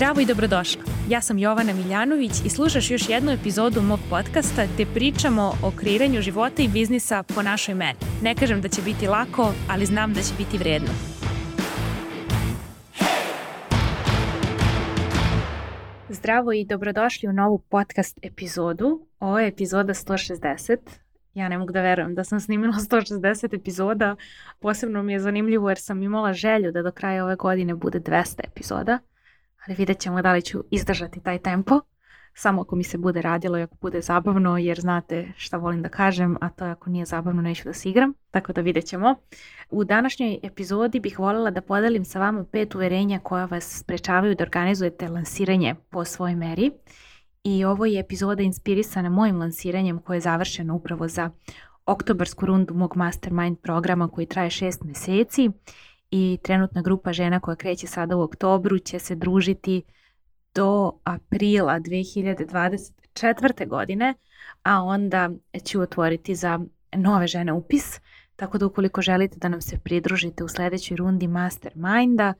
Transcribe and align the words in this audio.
Zdravo 0.00 0.20
i 0.20 0.26
dobrodošla. 0.26 0.82
Ja 1.08 1.20
sam 1.20 1.38
Jovana 1.38 1.72
Miljanović 1.72 2.32
i 2.44 2.48
slušaš 2.48 2.90
još 2.90 3.08
jednu 3.08 3.32
epizodu 3.32 3.82
mog 3.82 4.00
podcasta 4.10 4.66
gde 4.74 4.86
pričamo 4.94 5.52
o 5.62 5.72
kreiranju 5.76 6.20
života 6.20 6.62
i 6.62 6.68
biznisa 6.68 7.22
po 7.22 7.42
našoj 7.42 7.74
meni. 7.74 7.98
Ne 8.22 8.34
kažem 8.34 8.60
da 8.60 8.68
će 8.68 8.82
biti 8.82 9.06
lako, 9.06 9.52
ali 9.70 9.86
znam 9.86 10.14
da 10.14 10.20
će 10.20 10.34
biti 10.38 10.58
vredno. 10.58 10.88
Zdravo 16.08 16.52
i 16.52 16.64
dobrodošli 16.64 17.28
u 17.28 17.32
novu 17.32 17.58
podcast 17.58 18.18
epizodu. 18.22 19.06
Ovo 19.18 19.38
je 19.38 19.48
epizoda 19.48 19.94
160. 19.94 20.76
Ja 21.34 21.48
ne 21.48 21.58
mogu 21.58 21.72
da 21.72 21.82
verujem 21.82 22.14
da 22.14 22.24
sam 22.24 22.40
snimila 22.40 22.72
160 22.72 23.54
epizoda. 23.54 24.16
Posebno 24.60 25.02
mi 25.02 25.12
je 25.12 25.20
zanimljivo 25.20 25.68
jer 25.68 25.78
sam 25.78 26.02
imala 26.02 26.32
želju 26.32 26.72
da 26.72 26.82
do 26.82 26.92
kraja 26.92 27.24
ove 27.24 27.36
godine 27.36 27.74
bude 27.74 28.00
200 28.00 28.40
epizoda 28.44 28.98
ali 29.66 29.76
vidjet 29.76 29.98
ćemo 29.98 30.22
da 30.22 30.32
li 30.32 30.42
ću 30.42 30.64
izdržati 30.70 31.20
taj 31.20 31.38
tempo. 31.38 31.80
Samo 32.34 32.62
ako 32.62 32.76
mi 32.76 32.84
se 32.84 32.98
bude 32.98 33.22
radilo 33.22 33.58
i 33.58 33.62
ako 33.62 33.76
bude 33.80 34.00
zabavno, 34.00 34.58
jer 34.58 34.80
znate 34.80 35.32
šta 35.36 35.56
volim 35.56 35.82
da 35.82 35.88
kažem, 35.88 36.36
a 36.40 36.48
to 36.48 36.64
je 36.64 36.70
ako 36.70 36.90
nije 36.90 37.04
zabavno 37.04 37.42
neću 37.42 37.64
da 37.64 37.72
se 37.72 37.88
igram, 37.88 38.14
tako 38.30 38.52
da 38.52 38.60
vidjet 38.60 38.84
ćemo. 38.84 39.14
U 39.70 39.84
današnjoj 39.84 40.38
epizodi 40.42 41.00
bih 41.00 41.18
voljela 41.18 41.50
da 41.50 41.60
podelim 41.60 42.04
sa 42.04 42.20
vama 42.20 42.44
pet 42.44 42.74
uverenja 42.74 43.18
koja 43.18 43.44
vas 43.44 43.78
sprečavaju 43.80 44.34
da 44.34 44.44
organizujete 44.44 45.08
lansiranje 45.08 45.74
po 45.90 46.04
svojoj 46.04 46.36
meri. 46.36 46.70
I 47.44 47.64
ovo 47.64 47.86
je 47.86 48.00
epizoda 48.00 48.42
inspirisana 48.42 49.10
mojim 49.10 49.38
lansiranjem 49.38 49.98
koje 49.98 50.16
je 50.16 50.20
završeno 50.20 50.74
upravo 50.74 51.08
za 51.08 51.30
oktobarsku 51.86 52.46
rundu 52.46 52.74
mog 52.74 52.96
mastermind 52.96 53.58
programa 53.58 54.08
koji 54.08 54.26
traje 54.26 54.50
šest 54.50 54.84
meseci 54.84 55.50
i 56.10 56.38
trenutna 56.42 56.82
grupa 56.82 57.12
žena 57.12 57.40
koja 57.40 57.56
kreće 57.56 57.86
sada 57.86 58.16
u 58.16 58.22
oktobru 58.22 58.78
će 58.78 58.98
se 58.98 59.14
družiti 59.14 59.82
do 60.54 60.92
aprila 61.04 61.80
2024. 61.80 63.68
godine, 63.68 64.14
a 64.62 64.82
onda 64.82 65.30
ću 65.64 65.80
otvoriti 65.80 66.34
za 66.34 66.60
nove 66.92 67.26
žene 67.26 67.52
upis, 67.52 68.00
tako 68.36 68.58
da 68.58 68.66
ukoliko 68.66 69.02
želite 69.02 69.38
da 69.38 69.48
nam 69.48 69.60
se 69.60 69.78
pridružite 69.78 70.44
u 70.44 70.48
sledećoj 70.48 70.96
rundi 70.96 71.28
Masterminda, 71.28 72.34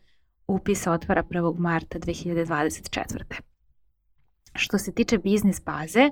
upis 0.47 0.87
otvara 0.87 1.22
1. 1.22 1.59
marta 1.59 1.98
2024. 1.98 3.41
Što 4.55 4.78
se 4.78 4.92
tiče 4.92 5.19
biznis 5.19 5.64
baze, 5.64 6.11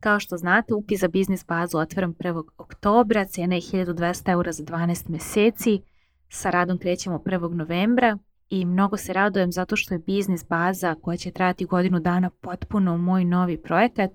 kao 0.00 0.20
što 0.20 0.36
znate, 0.36 0.74
upis 0.74 1.00
za 1.00 1.08
biznis 1.08 1.46
bazu 1.46 1.78
otvaram 1.78 2.14
1. 2.14 2.42
oktobra, 2.58 3.24
cena 3.24 3.54
je 3.54 3.60
1200 3.60 4.30
eura 4.30 4.52
za 4.52 4.64
12 4.64 5.10
meseci, 5.10 5.82
Sa 6.30 6.50
radom 6.50 6.78
krećemo 6.78 7.18
1. 7.18 7.54
novembra 7.54 8.18
i 8.50 8.64
mnogo 8.64 8.96
se 8.96 9.12
radujem 9.12 9.52
zato 9.52 9.76
što 9.76 9.94
je 9.94 9.98
biznis 9.98 10.48
baza 10.48 10.94
koja 11.02 11.16
će 11.16 11.30
trajati 11.30 11.64
godinu 11.64 12.00
dana 12.00 12.30
potpuno 12.30 12.96
moj 12.96 13.24
novi 13.24 13.62
projekat 13.62 14.10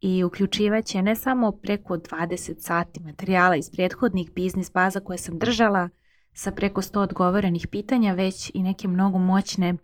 i 0.00 0.24
uključivaće 0.24 1.02
ne 1.02 1.16
samo 1.16 1.52
preko 1.52 1.96
20 1.96 2.54
sati 2.58 3.00
materijala 3.00 3.56
iz 3.56 3.70
prethodnih 3.70 4.32
biznis 4.32 4.72
baza 4.72 5.00
koje 5.00 5.18
sam 5.18 5.38
držala 5.38 5.88
sa 6.32 6.52
preko 6.52 6.82
100 6.82 6.98
odgovorenih 6.98 7.66
pitanja, 7.66 8.14
već 8.14 8.50
i 8.54 8.62
neke 8.62 8.88
mnogo 8.88 9.18
moćne 9.18 9.74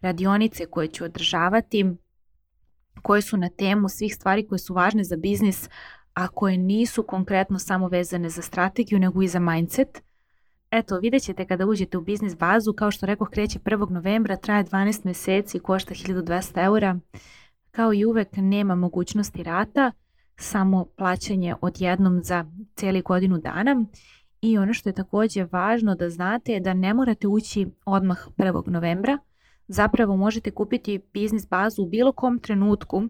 radionice 0.00 0.66
koje 0.66 0.88
ću 0.88 1.04
održavati, 1.04 1.86
koje 3.02 3.22
su 3.22 3.36
na 3.36 3.48
temu 3.48 3.88
svih 3.88 4.14
stvari 4.14 4.48
koje 4.48 4.58
su 4.58 4.74
važne 4.74 5.04
za 5.04 5.16
biznis, 5.16 5.68
a 6.14 6.28
koje 6.28 6.56
nisu 6.56 7.02
konkretno 7.02 7.58
samo 7.58 7.88
vezane 7.88 8.30
za 8.30 8.42
strategiju, 8.42 8.98
nego 8.98 9.22
i 9.22 9.28
za 9.28 9.38
mindset– 9.38 10.02
Eto, 10.70 10.98
vidjet 10.98 11.22
ćete 11.22 11.46
kada 11.46 11.66
uđete 11.66 11.98
u 11.98 12.00
biznis 12.00 12.36
bazu, 12.38 12.72
kao 12.72 12.90
što 12.90 13.06
rekao, 13.06 13.26
kreće 13.26 13.58
1. 13.58 13.90
novembra, 13.90 14.36
traje 14.36 14.64
12 14.64 15.04
meseci, 15.04 15.58
košta 15.58 15.94
1200 15.94 16.64
eura. 16.64 16.98
Kao 17.70 17.94
i 17.94 18.04
uvek 18.04 18.28
nema 18.36 18.74
mogućnosti 18.74 19.42
rata, 19.42 19.92
samo 20.36 20.84
plaćanje 20.96 21.54
odjednom 21.60 22.20
za 22.22 22.44
cijeli 22.76 23.02
godinu 23.02 23.38
dana. 23.38 23.84
I 24.40 24.58
ono 24.58 24.74
što 24.74 24.88
je 24.88 24.92
takođe 24.92 25.46
važno 25.52 25.94
da 25.94 26.10
znate 26.10 26.52
je 26.52 26.60
da 26.60 26.74
ne 26.74 26.94
morate 26.94 27.28
ući 27.28 27.66
odmah 27.84 28.26
1. 28.36 28.68
novembra. 28.70 29.18
Zapravo 29.68 30.16
možete 30.16 30.50
kupiti 30.50 31.00
biznis 31.12 31.48
bazu 31.48 31.82
u 31.82 31.88
bilo 31.88 32.12
kom 32.12 32.38
trenutku 32.38 33.02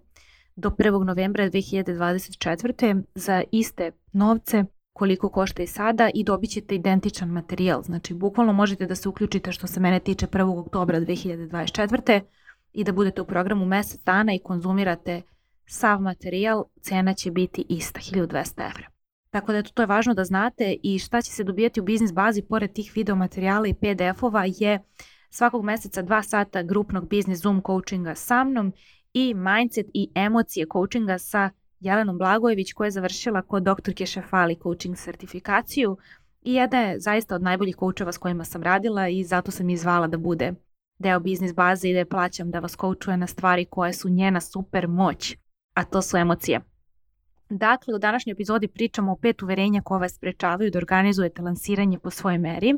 do 0.56 0.70
1. 0.70 1.04
novembra 1.04 1.50
2024. 1.50 3.02
za 3.14 3.42
iste 3.52 3.92
novce 4.12 4.64
koliko 4.92 5.28
košta 5.28 5.62
i 5.62 5.66
sada 5.66 6.10
i 6.14 6.24
dobit 6.24 6.50
ćete 6.50 6.74
identičan 6.74 7.28
materijal. 7.28 7.82
Znači, 7.82 8.14
bukvalno 8.14 8.52
možete 8.52 8.86
da 8.86 8.94
se 8.94 9.08
uključite 9.08 9.52
što 9.52 9.66
se 9.66 9.80
mene 9.80 10.00
tiče 10.00 10.26
1. 10.26 10.60
oktobra 10.60 11.00
2024. 11.00 12.20
i 12.72 12.84
da 12.84 12.92
budete 12.92 13.20
u 13.20 13.26
programu 13.26 13.66
mesec 13.66 14.04
dana 14.04 14.34
i 14.34 14.38
konzumirate 14.38 15.22
sav 15.66 16.00
materijal, 16.00 16.64
cena 16.80 17.14
će 17.14 17.30
biti 17.30 17.66
ista, 17.68 18.00
1200 18.00 18.70
evra. 18.70 18.86
Tako 19.30 19.52
da 19.52 19.58
eto, 19.58 19.70
to 19.74 19.82
je 19.82 19.86
važno 19.86 20.14
da 20.14 20.24
znate 20.24 20.76
i 20.82 20.98
šta 20.98 21.22
će 21.22 21.30
se 21.30 21.44
dobijati 21.44 21.80
u 21.80 21.84
biznis 21.84 22.12
bazi 22.12 22.42
pored 22.42 22.72
tih 22.72 22.92
video 22.94 23.16
materijala 23.16 23.66
i 23.66 23.74
PDF-ova 23.74 24.44
je 24.46 24.80
svakog 25.30 25.64
meseca 25.64 26.02
2 26.02 26.22
sata 26.22 26.62
grupnog 26.62 27.08
biznis 27.08 27.40
Zoom 27.40 27.62
coachinga 27.66 28.14
sa 28.14 28.44
mnom 28.44 28.72
i 29.12 29.34
mindset 29.34 29.86
i 29.94 30.10
emocije 30.14 30.66
coachinga 30.72 31.18
sa 31.18 31.50
Jelenom 31.80 32.18
Blagojević 32.18 32.72
koja 32.72 32.86
je 32.86 32.90
završila 32.90 33.42
kod 33.42 33.62
doktorke 33.62 34.06
Šefali 34.06 34.56
coaching 34.62 34.96
sertifikaciju 34.98 35.96
i 36.42 36.54
jedna 36.54 36.80
je 36.80 37.00
zaista 37.00 37.34
od 37.34 37.42
najboljih 37.42 37.76
koučeva 37.76 38.12
s 38.12 38.18
kojima 38.18 38.44
sam 38.44 38.62
radila 38.62 39.08
i 39.08 39.24
zato 39.24 39.50
sam 39.50 39.70
izvala 39.70 40.06
da 40.06 40.16
bude 40.16 40.52
deo 40.98 41.20
biznis 41.20 41.54
baze 41.54 41.88
i 41.88 41.92
da 41.92 41.98
je 41.98 42.08
plaćam 42.08 42.50
da 42.50 42.60
vas 42.60 42.76
koučuje 42.76 43.16
na 43.16 43.26
stvari 43.26 43.64
koje 43.64 43.92
su 43.92 44.08
njena 44.08 44.40
super 44.40 44.88
moć, 44.88 45.36
a 45.74 45.84
to 45.84 46.02
su 46.02 46.16
emocije. 46.16 46.60
Dakle, 47.50 47.94
u 47.94 47.98
današnjoj 47.98 48.32
epizodi 48.32 48.68
pričamo 48.68 49.12
o 49.12 49.16
pet 49.16 49.42
uverenja 49.42 49.82
koje 49.84 50.00
vas 50.00 50.14
sprečavaju 50.14 50.70
da 50.70 50.78
organizujete 50.78 51.42
lansiranje 51.42 51.98
po 51.98 52.10
svojoj 52.10 52.38
meri. 52.38 52.74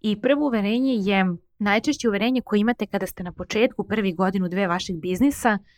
I 0.00 0.20
prvo 0.20 0.46
uverenje 0.46 0.94
je 0.94 1.26
najčešće 1.58 2.08
uverenje 2.08 2.40
koje 2.40 2.60
imate 2.60 2.86
kada 2.86 3.06
ste 3.06 3.22
na 3.22 3.32
početku 3.32 3.84
prvi 3.84 4.12
godinu 4.12 4.48
dve 4.48 4.66
vašeg 4.66 4.96
biznisa– 4.96 5.58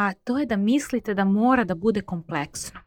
a 0.00 0.12
to 0.24 0.38
je 0.38 0.46
da 0.46 0.56
mislite 0.56 1.14
da 1.14 1.24
mora 1.24 1.64
da 1.64 1.74
bude 1.74 2.02
kompleksno. 2.02 2.80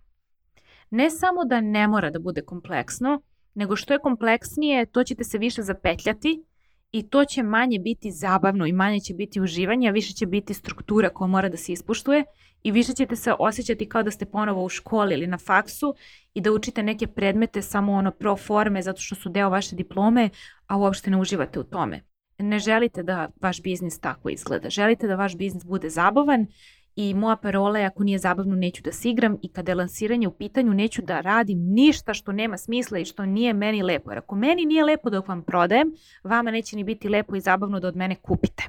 Ne 0.89 1.09
samo 1.09 1.45
da 1.45 1.61
ne 1.61 1.87
mora 1.87 2.09
da 2.09 2.19
bude 2.19 2.41
kompleksno, 2.41 3.21
nego 3.53 3.75
što 3.75 3.93
je 3.93 3.99
kompleksnije, 3.99 4.85
to 4.85 5.03
ćete 5.03 5.23
se 5.23 5.37
više 5.37 5.61
zapetljati 5.61 6.43
i 6.91 7.09
to 7.09 7.25
će 7.25 7.43
manje 7.43 7.79
biti 7.79 8.11
zabavno 8.11 8.65
i 8.65 8.71
manje 8.71 8.99
će 8.99 9.13
biti 9.13 9.41
uživanje, 9.41 9.89
a 9.89 9.91
više 9.91 10.13
će 10.13 10.25
biti 10.25 10.53
struktura 10.53 11.09
koja 11.09 11.27
mora 11.27 11.49
da 11.49 11.57
se 11.57 11.71
ispuštuje 11.71 12.23
i 12.63 12.71
više 12.71 12.93
ćete 12.93 13.15
se 13.15 13.33
osjećati 13.39 13.89
kao 13.89 14.03
da 14.03 14.11
ste 14.11 14.25
ponovo 14.25 14.63
u 14.65 14.69
školi 14.69 15.13
ili 15.13 15.27
na 15.27 15.37
faksu 15.37 15.95
i 16.33 16.41
da 16.41 16.51
učite 16.51 16.83
neke 16.83 17.07
predmete 17.07 17.61
samo 17.61 17.93
ono 17.93 18.11
pro 18.11 18.37
forme 18.37 18.81
zato 18.81 19.01
što 19.01 19.15
su 19.15 19.29
deo 19.29 19.49
vaše 19.49 19.75
diplome, 19.75 20.29
a 20.67 20.77
uopšte 20.77 21.11
ne 21.11 21.17
uživate 21.17 21.59
u 21.59 21.63
tome. 21.63 22.01
Ne 22.37 22.59
želite 22.59 23.03
da 23.03 23.29
vaš 23.41 23.61
biznis 23.61 23.99
tako 23.99 24.29
izgleda. 24.29 24.69
Želite 24.69 25.07
da 25.07 25.15
vaš 25.15 25.35
biznis 25.37 25.63
bude 25.65 25.89
zabavan 25.89 26.47
i 26.95 27.13
moja 27.13 27.35
parola 27.35 27.79
je 27.79 27.85
ako 27.85 28.03
nije 28.03 28.19
zabavno 28.19 28.55
neću 28.55 28.83
da 28.83 28.91
se 28.91 29.09
igram 29.09 29.37
i 29.41 29.49
kada 29.49 29.71
je 29.71 29.75
lansiranje 29.75 30.27
u 30.27 30.31
pitanju 30.31 30.73
neću 30.73 31.01
da 31.01 31.21
radim 31.21 31.59
ništa 31.59 32.13
što 32.13 32.31
nema 32.31 32.57
smisla 32.57 32.99
i 32.99 33.05
što 33.05 33.25
nije 33.25 33.53
meni 33.53 33.83
lepo. 33.83 34.11
Jer 34.11 34.17
ako 34.17 34.35
meni 34.35 34.65
nije 34.65 34.83
lepo 34.83 35.09
dok 35.09 35.27
vam 35.27 35.43
prodajem, 35.43 35.91
vama 36.23 36.51
neće 36.51 36.75
ni 36.75 36.83
biti 36.83 37.09
lepo 37.09 37.35
i 37.35 37.41
zabavno 37.41 37.79
da 37.79 37.87
od 37.87 37.95
mene 37.95 38.15
kupite. 38.15 38.63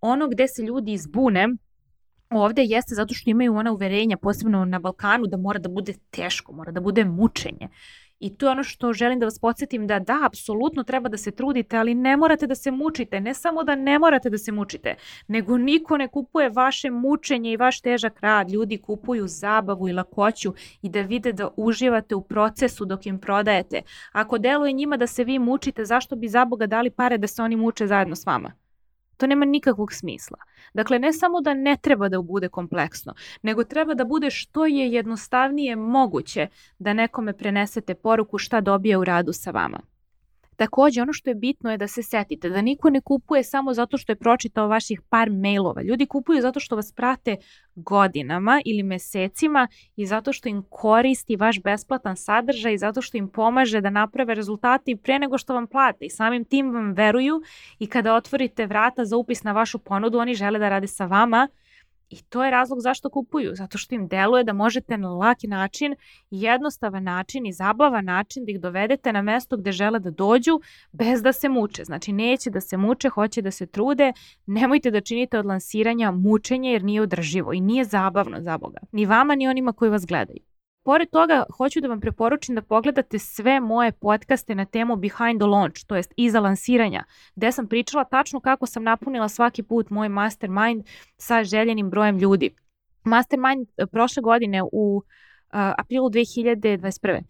Ono 0.00 0.28
gde 0.28 0.48
se 0.48 0.62
ljudi 0.62 0.92
izbune 0.92 1.48
ovde 2.30 2.62
jeste 2.62 2.94
zato 2.94 3.14
što 3.14 3.30
imaju 3.30 3.54
ona 3.54 3.72
uverenja, 3.72 4.16
posebno 4.16 4.64
na 4.64 4.78
Balkanu, 4.78 5.26
da 5.26 5.36
mora 5.36 5.58
da 5.58 5.68
bude 5.68 5.94
teško, 6.10 6.52
mora 6.52 6.72
da 6.72 6.80
bude 6.80 7.04
mučenje. 7.04 7.68
I 8.20 8.36
to 8.36 8.46
je 8.46 8.50
ono 8.50 8.64
što 8.64 8.92
želim 8.92 9.18
da 9.20 9.26
vas 9.26 9.38
podsjetim 9.38 9.86
da 9.86 9.98
da, 9.98 10.20
apsolutno 10.26 10.82
treba 10.82 11.08
da 11.08 11.16
se 11.16 11.30
trudite, 11.30 11.76
ali 11.76 11.94
ne 11.94 12.16
morate 12.16 12.46
da 12.46 12.54
se 12.54 12.70
mučite. 12.70 13.20
Ne 13.20 13.34
samo 13.34 13.64
da 13.64 13.74
ne 13.74 13.98
morate 13.98 14.30
da 14.30 14.38
se 14.38 14.52
mučite, 14.52 14.94
nego 15.28 15.58
niko 15.58 15.96
ne 15.96 16.08
kupuje 16.08 16.50
vaše 16.50 16.90
mučenje 16.90 17.52
i 17.52 17.56
vaš 17.56 17.80
težak 17.80 18.20
rad. 18.20 18.50
Ljudi 18.50 18.78
kupuju 18.78 19.28
zabavu 19.28 19.88
i 19.88 19.92
lakoću 19.92 20.54
i 20.82 20.88
da 20.88 21.00
vide 21.00 21.32
da 21.32 21.48
uživate 21.56 22.14
u 22.14 22.22
procesu 22.22 22.84
dok 22.84 23.06
im 23.06 23.18
prodajete. 23.18 23.82
Ako 24.12 24.38
deluje 24.38 24.72
njima 24.72 24.96
da 24.96 25.06
se 25.06 25.24
vi 25.24 25.38
mučite, 25.38 25.84
zašto 25.84 26.16
bi 26.16 26.28
za 26.28 26.44
Boga 26.44 26.66
dali 26.66 26.90
pare 26.90 27.18
da 27.18 27.26
se 27.26 27.42
oni 27.42 27.56
muče 27.56 27.86
zajedno 27.86 28.16
s 28.16 28.26
vama? 28.26 28.65
To 29.16 29.26
nema 29.26 29.44
nikakvog 29.44 29.92
smisla. 29.92 30.38
Dakle, 30.74 30.98
ne 30.98 31.12
samo 31.12 31.40
da 31.40 31.54
ne 31.54 31.76
treba 31.76 32.08
da 32.08 32.22
bude 32.22 32.48
kompleksno, 32.48 33.14
nego 33.42 33.64
treba 33.64 33.94
da 33.94 34.04
bude 34.04 34.30
što 34.30 34.66
je 34.66 34.92
jednostavnije 34.92 35.76
moguće 35.76 36.48
da 36.78 36.92
nekome 36.92 37.32
prenesete 37.32 37.94
poruku 37.94 38.38
šta 38.38 38.60
dobije 38.60 38.96
u 38.96 39.04
radu 39.04 39.32
sa 39.32 39.50
vama. 39.50 39.80
Takođe, 40.56 41.02
ono 41.02 41.12
što 41.12 41.30
je 41.30 41.34
bitno 41.34 41.70
je 41.70 41.78
da 41.78 41.88
se 41.88 42.02
setite 42.02 42.48
da 42.50 42.62
niko 42.62 42.90
ne 42.90 43.00
kupuje 43.00 43.42
samo 43.44 43.74
zato 43.74 43.96
što 43.98 44.12
je 44.12 44.16
pročitao 44.16 44.68
vaših 44.68 45.00
par 45.08 45.30
mailova. 45.30 45.82
Ljudi 45.82 46.06
kupuju 46.06 46.40
zato 46.40 46.60
što 46.60 46.76
vas 46.76 46.92
prate 46.92 47.36
godinama 47.74 48.60
ili 48.64 48.82
mesecima 48.82 49.68
i 49.96 50.06
zato 50.06 50.32
što 50.32 50.48
im 50.48 50.62
koristi 50.70 51.36
vaš 51.36 51.62
besplatan 51.62 52.16
sadržaj 52.16 52.74
i 52.74 52.78
zato 52.78 53.02
što 53.02 53.16
im 53.16 53.28
pomaže 53.28 53.80
da 53.80 53.90
naprave 53.90 54.34
rezultate 54.34 54.96
pre 54.96 55.18
nego 55.18 55.38
što 55.38 55.54
vam 55.54 55.66
plate 55.66 56.04
i 56.04 56.10
samim 56.10 56.44
tim 56.44 56.70
vam 56.70 56.92
veruju 56.92 57.42
i 57.78 57.86
kada 57.86 58.14
otvorite 58.14 58.66
vrata 58.66 59.04
za 59.04 59.16
upis 59.16 59.42
na 59.42 59.52
vašu 59.52 59.78
ponudu, 59.78 60.18
oni 60.18 60.34
žele 60.34 60.58
da 60.58 60.68
rade 60.68 60.86
sa 60.86 61.06
vama 61.06 61.48
I 62.10 62.22
to 62.22 62.44
je 62.44 62.50
razlog 62.50 62.80
zašto 62.80 63.10
kupuju, 63.10 63.54
zato 63.54 63.78
što 63.78 63.94
im 63.94 64.08
deluje 64.08 64.44
da 64.44 64.52
možete 64.52 64.98
na 64.98 65.08
laki 65.08 65.46
način, 65.46 65.94
jednostavan 66.30 67.02
način 67.02 67.46
i 67.46 67.52
zabavan 67.52 68.04
način 68.04 68.44
da 68.44 68.52
ih 68.52 68.60
dovedete 68.60 69.12
na 69.12 69.22
mesto 69.22 69.56
gde 69.56 69.72
žele 69.72 69.98
da 69.98 70.10
dođu 70.10 70.60
bez 70.92 71.22
da 71.22 71.32
se 71.32 71.48
muče. 71.48 71.84
Znači 71.84 72.12
neće 72.12 72.50
da 72.50 72.60
se 72.60 72.76
muče, 72.76 73.08
hoće 73.08 73.42
da 73.42 73.50
se 73.50 73.66
trude, 73.66 74.12
nemojte 74.46 74.90
da 74.90 75.00
činite 75.00 75.38
od 75.38 75.46
lansiranja 75.46 76.10
mučenje 76.10 76.72
jer 76.72 76.84
nije 76.84 77.02
održivo 77.02 77.52
i 77.52 77.60
nije 77.60 77.84
zabavno 77.84 78.40
za 78.40 78.58
Boga. 78.58 78.78
Ni 78.92 79.06
vama 79.06 79.34
ni 79.34 79.48
onima 79.48 79.72
koji 79.72 79.90
vas 79.90 80.06
gledaju. 80.06 80.55
Pored 80.86 81.10
toga, 81.10 81.44
hoću 81.56 81.80
da 81.80 81.88
vam 81.88 82.00
preporučim 82.00 82.54
da 82.54 82.62
pogledate 82.62 83.18
sve 83.18 83.60
moje 83.60 83.92
podcaste 83.92 84.54
na 84.54 84.64
temu 84.64 84.96
Behind 84.96 85.40
the 85.40 85.46
Launch, 85.46 85.86
to 85.86 85.96
jest 85.96 86.12
iza 86.16 86.40
lansiranja, 86.40 87.04
gde 87.36 87.52
sam 87.52 87.68
pričala 87.68 88.04
tačno 88.04 88.40
kako 88.40 88.66
sam 88.66 88.82
napunila 88.82 89.28
svaki 89.28 89.62
put 89.62 89.90
moj 89.90 90.08
mastermind 90.08 90.84
sa 91.16 91.44
željenim 91.44 91.90
brojem 91.90 92.18
ljudi. 92.18 92.50
Mastermind 93.04 93.68
e, 93.76 93.86
prošle 93.86 94.22
godine 94.22 94.62
u 94.72 94.96
uh, 94.96 95.02
aprilu 95.78 96.10
2021 96.10 97.22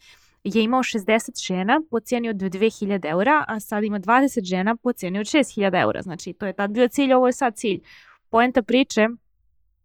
je 0.44 0.62
imao 0.62 0.82
60 0.82 1.46
žena 1.46 1.80
po 1.90 2.00
cijeni 2.00 2.28
od 2.28 2.36
2000 2.36 3.10
eura, 3.10 3.44
a 3.48 3.60
sad 3.60 3.84
ima 3.84 4.00
20 4.00 4.44
žena 4.44 4.76
po 4.76 4.92
cijeni 4.92 5.18
od 5.18 5.26
6000 5.26 5.82
eura. 5.82 6.02
Znači, 6.02 6.32
to 6.32 6.46
je 6.46 6.52
tad 6.52 6.70
bio 6.70 6.88
cilj, 6.88 7.12
ovo 7.12 7.26
je 7.26 7.32
sad 7.32 7.56
cilj. 7.56 7.80
Poenta 8.30 8.62
priče 8.62 9.08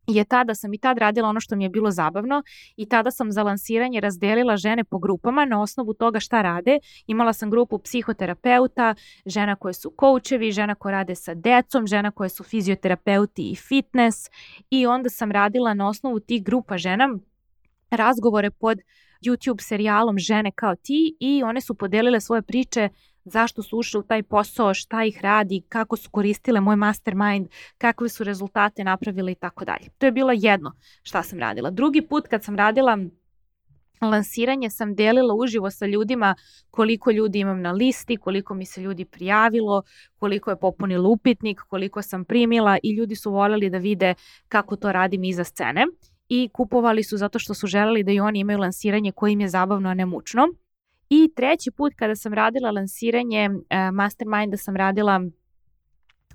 je 0.07 0.23
ta 0.23 0.43
da 0.43 0.55
sam 0.55 0.73
i 0.73 0.77
tad 0.77 0.97
radila 0.97 1.29
ono 1.29 1.39
što 1.39 1.55
mi 1.55 1.63
je 1.63 1.69
bilo 1.69 1.91
zabavno 1.91 2.43
i 2.75 2.85
tada 2.85 3.11
sam 3.11 3.31
za 3.31 3.43
lansiranje 3.43 3.99
razdelila 3.99 4.57
žene 4.57 4.83
po 4.83 4.99
grupama 4.99 5.45
na 5.45 5.61
osnovu 5.61 5.93
toga 5.93 6.19
šta 6.19 6.41
rade. 6.41 6.79
Imala 7.07 7.33
sam 7.33 7.49
grupu 7.49 7.79
psihoterapeuta, 7.79 8.95
žena 9.25 9.55
koje 9.55 9.73
su 9.73 9.89
koučevi, 9.89 10.51
žena 10.51 10.75
koje 10.75 10.91
rade 10.91 11.15
sa 11.15 11.33
decom, 11.33 11.87
žena 11.87 12.11
koje 12.11 12.29
su 12.29 12.43
fizioterapeuti 12.43 13.51
i 13.51 13.55
fitness 13.55 14.29
i 14.69 14.85
onda 14.85 15.09
sam 15.09 15.31
radila 15.31 15.73
na 15.73 15.87
osnovu 15.87 16.19
tih 16.19 16.43
grupa 16.43 16.77
žena 16.77 17.17
razgovore 17.91 18.51
pod 18.51 18.79
YouTube 19.25 19.61
serijalom 19.61 20.19
Žene 20.19 20.51
kao 20.51 20.75
ti 20.75 21.15
i 21.19 21.43
one 21.43 21.61
su 21.61 21.75
podelile 21.75 22.21
svoje 22.21 22.41
priče 22.41 22.89
zašto 23.23 23.63
su 23.63 23.77
ušle 23.77 23.99
u 23.99 24.03
taj 24.03 24.23
posao, 24.23 24.73
šta 24.73 25.03
ih 25.03 25.21
radi, 25.21 25.61
kako 25.69 25.97
su 25.97 26.09
koristile 26.09 26.61
moj 26.61 26.75
mastermind, 26.75 27.47
kakve 27.77 28.09
su 28.09 28.23
rezultate 28.23 28.83
napravile 28.83 29.31
i 29.31 29.35
tako 29.35 29.65
dalje. 29.65 29.89
To 29.97 30.05
je 30.05 30.11
bilo 30.11 30.31
jedno 30.35 30.71
šta 31.03 31.23
sam 31.23 31.39
radila. 31.39 31.69
Drugi 31.69 32.01
put 32.01 32.27
kad 32.27 32.43
sam 32.43 32.55
radila 32.55 32.97
lansiranje 34.01 34.69
sam 34.69 34.95
delila 34.95 35.33
uživo 35.33 35.71
sa 35.71 35.85
ljudima 35.85 36.35
koliko 36.71 37.11
ljudi 37.11 37.39
imam 37.39 37.61
na 37.61 37.71
listi, 37.71 38.17
koliko 38.17 38.53
mi 38.53 38.65
se 38.65 38.81
ljudi 38.81 39.05
prijavilo, 39.05 39.83
koliko 40.15 40.49
je 40.49 40.59
popunilo 40.59 41.09
upitnik, 41.09 41.61
koliko 41.61 42.01
sam 42.01 42.25
primila 42.25 42.77
i 42.83 42.95
ljudi 42.95 43.15
su 43.15 43.31
voljeli 43.31 43.69
da 43.69 43.77
vide 43.77 44.13
kako 44.47 44.75
to 44.75 44.91
radim 44.91 45.23
iza 45.23 45.43
scene 45.43 45.85
i 46.29 46.49
kupovali 46.53 47.03
su 47.03 47.17
zato 47.17 47.39
što 47.39 47.53
su 47.53 47.67
želeli 47.67 48.03
da 48.03 48.11
i 48.11 48.19
oni 48.19 48.39
imaju 48.39 48.59
lansiranje 48.59 49.11
koje 49.11 49.31
im 49.31 49.41
je 49.41 49.49
zabavno, 49.49 49.89
a 49.89 49.93
ne 49.93 50.05
mučno. 50.05 50.47
I 51.13 51.31
treći 51.35 51.71
put 51.71 51.93
kada 51.95 52.15
sam 52.15 52.33
radila 52.33 52.71
lansiranje 52.71 53.49
uh, 53.49 53.93
Masterminda 53.93 54.57
sam 54.57 54.75
radila 54.75 55.21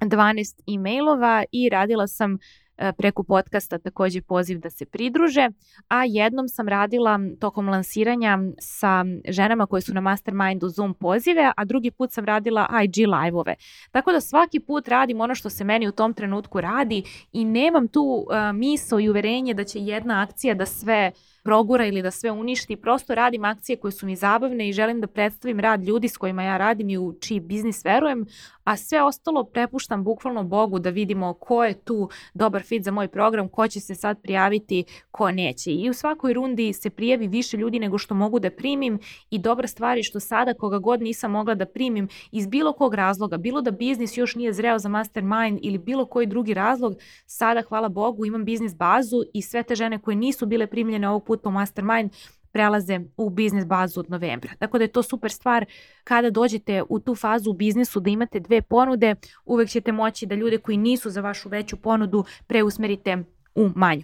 12 0.01 0.75
e-mailova 0.75 1.45
i 1.53 1.69
radila 1.69 2.07
sam 2.07 2.39
E, 2.79 2.93
preko 2.93 3.23
podcasta 3.23 3.79
takođe 3.79 4.23
poziv 4.23 4.59
da 4.59 4.71
se 4.71 4.87
pridruže, 4.87 5.49
a 5.89 6.05
jednom 6.05 6.49
sam 6.49 6.69
radila 6.69 7.21
tokom 7.41 7.69
lansiranja 7.69 8.39
sa 8.59 9.05
ženama 9.29 9.67
koje 9.67 9.83
su 9.83 9.95
na 9.95 10.01
Mastermindu 10.01 10.69
Zoom 10.69 10.95
pozive, 10.95 11.53
a 11.57 11.65
drugi 11.65 11.91
put 11.91 12.13
sam 12.13 12.25
radila 12.25 12.69
IG 12.85 12.97
live-ove. 12.97 13.55
Tako 13.91 14.13
da 14.13 14.21
svaki 14.21 14.61
put 14.61 14.89
radim 14.89 15.21
ono 15.21 15.35
što 15.35 15.51
se 15.51 15.65
meni 15.65 15.89
u 15.89 15.93
tom 15.93 16.15
trenutku 16.15 16.61
radi 16.61 17.03
i 17.33 17.45
nemam 17.45 17.89
tu 17.89 18.03
uh, 18.03 18.37
miso 18.55 18.99
i 18.99 19.09
uverenje 19.09 19.55
da 19.55 19.65
će 19.65 19.79
jedna 19.81 20.23
akcija 20.23 20.55
da 20.55 20.67
sve 20.67 21.13
progura 21.47 21.87
ili 21.87 22.03
da 22.03 22.11
sve 22.11 22.31
uništi, 22.31 22.77
prosto 22.77 23.15
radim 23.15 23.45
akcije 23.45 23.77
koje 23.77 23.93
su 23.93 24.07
mi 24.07 24.17
zabavne 24.17 24.69
i 24.69 24.73
želim 24.73 25.01
da 25.01 25.07
predstavim 25.07 25.61
rad 25.61 25.85
ljudi 25.85 26.09
s 26.09 26.17
kojima 26.17 26.43
ja 26.43 26.57
radim 26.57 26.91
i 26.91 26.99
u 26.99 27.15
čiji 27.21 27.41
biznis 27.41 27.85
verujem, 27.85 28.27
a 28.65 28.77
sve 28.77 29.03
ostalo 29.03 29.45
prepuštam 29.45 30.05
bukvalno 30.05 30.43
Bogu 30.45 30.79
da 30.79 30.91
vidimo 30.91 31.35
ko 31.35 31.65
je 31.65 31.75
tu 31.75 32.09
dobar 32.35 32.63
fit 32.63 32.85
za 32.85 32.91
moj 32.91 33.09
program, 33.09 33.49
ko 33.49 33.69
će 33.69 33.81
se 33.81 33.95
sad 33.95 34.23
prijaviti, 34.23 34.85
ko 35.11 35.31
neće. 35.31 35.71
I 35.71 35.91
u 35.91 35.95
svakoj 35.95 36.33
rundi 36.33 36.73
se 36.73 36.91
prijavi 36.91 37.29
više 37.29 37.57
ljudi 37.57 37.79
nego 37.79 37.99
što 37.99 38.15
mogu 38.15 38.39
da 38.39 38.51
primim 38.51 38.99
i 39.31 39.39
dobra 39.39 39.69
stvar 39.69 39.97
je 39.97 40.03
što 40.03 40.21
sada 40.21 40.55
koga 40.55 40.79
god 40.79 41.03
nisam 41.03 41.31
mogla 41.31 41.55
da 41.55 41.67
primim 41.67 42.09
iz 42.33 42.47
bilo 42.47 42.73
kog 42.73 42.95
razloga, 42.95 43.37
bilo 43.37 43.61
da 43.61 43.71
biznis 43.71 44.17
još 44.17 44.35
nije 44.35 44.53
zreo 44.53 44.79
za 44.79 44.89
mastermind 44.89 45.59
ili 45.63 45.79
bilo 45.79 46.07
koji 46.07 46.27
drugi 46.27 46.55
razlog, 46.55 46.95
sada 47.27 47.63
hvala 47.63 47.89
Bogu 47.89 48.27
imam 48.27 48.45
biznis 48.45 48.75
bazu 48.75 49.23
i 49.35 49.43
sve 49.43 49.63
te 49.63 49.75
žene 49.75 49.99
koje 49.99 50.17
nisu 50.17 50.47
bile 50.47 50.67
primljene 50.67 51.09
ovog 51.09 51.25
puta 51.25 51.36
u 51.45 51.51
mastermind 51.51 52.11
prelaze 52.53 53.01
u 53.17 53.31
biznis 53.31 53.67
bazu 53.67 54.01
od 54.01 54.11
novembra. 54.11 54.51
Tako 54.59 54.79
da 54.79 54.85
je 54.85 54.93
to 54.93 55.03
super 55.03 55.31
stvar 55.31 55.65
kada 56.05 56.31
dođete 56.31 56.83
u 56.89 57.01
tu 57.01 57.15
fazu 57.15 57.51
u 57.51 57.55
biznisu 57.55 58.01
da 58.01 58.11
imate 58.11 58.41
dve 58.41 58.63
ponude, 58.63 59.15
uvek 59.45 59.69
ćete 59.69 59.93
moći 59.93 60.27
da 60.27 60.35
ljude 60.35 60.59
koji 60.59 60.77
nisu 60.77 61.11
za 61.11 61.21
vašu 61.21 61.49
veću 61.49 61.77
ponudu 61.77 62.25
preusmerite 62.47 63.19
u 63.55 63.71
manju. 63.75 64.03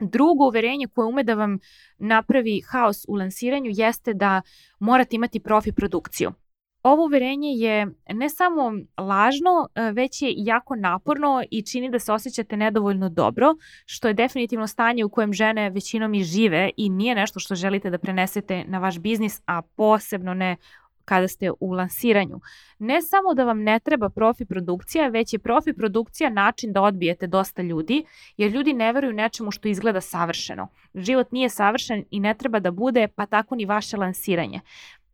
Drugo 0.00 0.44
uverenje 0.44 0.86
koje 0.94 1.06
ume 1.06 1.22
da 1.22 1.34
vam 1.34 1.58
napravi 1.98 2.60
haos 2.68 3.04
u 3.08 3.14
lansiranju 3.14 3.70
jeste 3.74 4.14
da 4.14 4.42
morate 4.78 5.16
imati 5.16 5.40
profi 5.40 5.72
produkciju. 5.72 6.32
Ovo 6.82 7.04
uverenje 7.04 7.48
je 7.48 7.86
ne 8.08 8.28
samo 8.28 8.72
lažno, 8.98 9.68
e, 9.74 9.92
već 9.92 10.22
je 10.22 10.34
jako 10.36 10.76
naporno 10.76 11.42
i 11.50 11.62
čini 11.62 11.90
da 11.90 11.98
se 11.98 12.12
osjećate 12.12 12.56
nedovoljno 12.56 13.08
dobro, 13.08 13.54
što 13.86 14.08
je 14.08 14.14
definitivno 14.14 14.66
stanje 14.66 15.04
u 15.04 15.08
kojem 15.08 15.32
žene 15.32 15.70
većinom 15.70 16.14
i 16.14 16.24
žive 16.24 16.70
i 16.76 16.88
nije 16.88 17.14
nešto 17.14 17.40
što 17.40 17.54
želite 17.54 17.90
da 17.90 17.98
prenesete 17.98 18.64
na 18.66 18.78
vaš 18.78 18.98
biznis, 18.98 19.42
a 19.46 19.62
posebno 19.76 20.34
ne 20.34 20.56
kada 21.04 21.28
ste 21.28 21.50
u 21.60 21.72
lansiranju. 21.72 22.40
Ne 22.78 23.02
samo 23.02 23.34
da 23.34 23.44
vam 23.44 23.62
ne 23.62 23.80
treba 23.80 24.08
profi 24.08 24.44
produkcija, 24.44 25.08
već 25.08 25.32
je 25.32 25.38
profi 25.38 25.72
produkcija 25.72 26.30
način 26.30 26.72
da 26.72 26.82
odbijete 26.82 27.26
dosta 27.26 27.62
ljudi, 27.62 28.04
jer 28.36 28.50
ljudi 28.50 28.72
ne 28.72 28.92
veruju 28.92 29.12
nečemu 29.12 29.50
što 29.50 29.68
izgleda 29.68 30.00
savršeno. 30.00 30.68
Život 30.94 31.32
nije 31.32 31.48
savršen 31.48 32.04
i 32.10 32.20
ne 32.20 32.34
treba 32.34 32.60
da 32.60 32.70
bude, 32.70 33.08
pa 33.08 33.26
tako 33.26 33.54
ni 33.54 33.64
vaše 33.64 33.96
lansiranje 33.96 34.60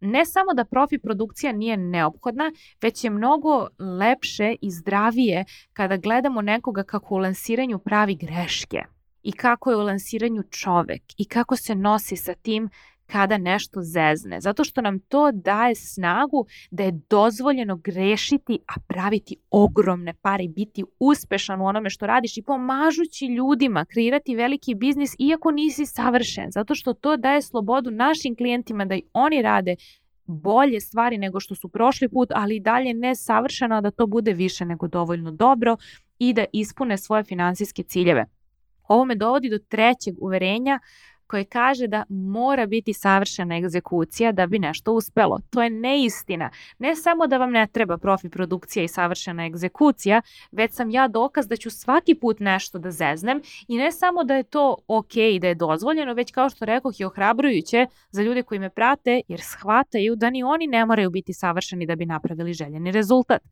ne 0.01 0.27
samo 0.27 0.55
da 0.55 0.65
profi 0.65 0.99
produkcija 0.99 1.53
nije 1.53 1.77
neophodna, 1.77 2.53
već 2.83 3.05
je 3.05 3.11
mnogo 3.11 3.69
lepše 3.79 4.55
i 4.61 4.71
zdravije 4.71 5.45
kada 5.73 5.97
gledamo 5.97 6.43
nekoga 6.43 6.83
kako 6.83 7.15
u 7.15 7.19
lansiranju 7.19 7.79
pravi 7.79 8.15
greške 8.15 8.79
i 9.23 9.33
kako 9.33 9.71
je 9.71 9.77
u 9.77 9.83
lansiranju 9.83 10.43
čovek 10.43 11.03
i 11.17 11.25
kako 11.25 11.57
se 11.57 11.75
nosi 11.75 12.17
sa 12.17 12.35
tim 12.35 12.71
kada 13.13 13.39
nešto 13.39 13.81
zezne, 13.83 14.41
zato 14.41 14.65
što 14.65 14.81
nam 14.81 14.99
to 15.01 15.33
daje 15.33 15.75
snagu 15.75 16.47
da 16.71 16.83
je 16.83 17.01
dozvoljeno 17.11 17.77
grešiti, 17.77 18.59
a 18.67 18.81
praviti 18.87 19.37
ogromne 19.51 20.15
pare 20.15 20.45
i 20.45 20.49
biti 20.49 20.85
uspešan 20.99 21.61
u 21.61 21.67
onome 21.67 21.91
što 21.91 22.07
radiš 22.07 22.37
i 22.37 22.43
pomažući 22.43 23.27
ljudima 23.27 23.85
kreirati 23.85 24.37
veliki 24.37 24.75
biznis 24.75 25.15
iako 25.19 25.51
nisi 25.51 25.87
savršen, 25.87 26.51
zato 26.51 26.75
što 26.75 26.95
to 26.95 27.17
daje 27.17 27.43
slobodu 27.43 27.91
našim 27.91 28.37
klijentima 28.37 28.85
da 28.85 28.95
i 28.95 29.03
oni 29.13 29.43
rade 29.43 29.77
bolje 30.27 30.81
stvari 30.81 31.19
nego 31.19 31.41
što 31.41 31.55
su 31.55 31.69
prošli 31.69 32.09
put, 32.09 32.29
ali 32.35 32.57
i 32.57 32.61
dalje 32.61 32.95
ne 32.95 33.15
savršeno 33.15 33.81
da 33.81 33.91
to 33.91 34.07
bude 34.07 34.33
više 34.33 34.65
nego 34.65 34.89
dovoljno 34.89 35.31
dobro 35.31 35.77
i 36.19 36.33
da 36.33 36.45
ispune 36.53 36.99
svoje 36.99 37.25
finansijske 37.25 37.83
ciljeve. 37.83 38.25
Ovo 38.89 39.05
me 39.05 39.15
dovodi 39.15 39.51
do 39.51 39.59
trećeg 39.59 40.15
uverenja 40.21 40.81
koje 41.29 41.45
kaže 41.45 41.87
da 41.87 42.05
mora 42.09 42.67
biti 42.67 42.93
savršena 42.93 43.57
egzekucija 43.57 44.33
da 44.33 44.47
bi 44.47 44.59
nešto 44.59 44.93
uspelo. 44.93 45.39
To 45.51 45.63
je 45.63 45.71
neistina. 45.71 46.51
Ne 46.79 46.97
samo 46.97 47.27
da 47.27 47.39
vam 47.39 47.51
ne 47.51 47.67
treba 47.67 47.99
profi 47.99 48.29
produkcija 48.29 48.83
i 48.85 48.89
savršena 48.89 49.47
egzekucija, 49.47 50.23
već 50.53 50.73
sam 50.73 50.91
ja 50.91 51.09
dokaz 51.09 51.49
da 51.49 51.57
ću 51.57 51.71
svaki 51.71 52.15
put 52.15 52.41
nešto 52.41 52.79
da 52.79 52.91
zeznem 52.91 53.43
i 53.69 53.77
ne 53.77 53.93
samo 53.93 54.25
da 54.25 54.35
je 54.35 54.43
to 54.43 54.77
ok 54.89 55.17
i 55.17 55.39
da 55.39 55.49
je 55.49 55.55
dozvoljeno, 55.55 56.15
već 56.15 56.33
kao 56.33 56.51
što 56.51 56.65
rekoh 56.65 57.01
je 57.01 57.07
ohrabrujuće 57.07 57.87
za 58.11 58.23
ljude 58.23 58.43
koji 58.43 58.59
me 58.59 58.71
prate 58.71 59.21
jer 59.29 59.41
shvataju 59.41 60.17
da 60.17 60.31
ni 60.31 60.43
oni 60.43 60.67
ne 60.67 60.87
moraju 60.87 61.11
biti 61.11 61.33
savršeni 61.33 61.87
da 61.87 61.97
bi 61.97 62.07
napravili 62.07 62.53
željeni 62.53 62.93
rezultat. 62.93 63.43